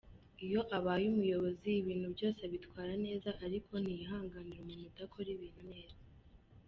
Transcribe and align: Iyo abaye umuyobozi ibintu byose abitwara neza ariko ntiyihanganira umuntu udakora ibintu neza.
Iyo 0.45 0.61
abaye 0.77 1.05
umuyobozi 1.13 1.69
ibintu 1.81 2.07
byose 2.15 2.39
abitwara 2.47 2.93
neza 3.05 3.29
ariko 3.45 3.71
ntiyihanganira 3.77 4.59
umuntu 4.61 4.85
udakora 4.91 5.27
ibintu 5.35 5.61
neza. 5.71 5.99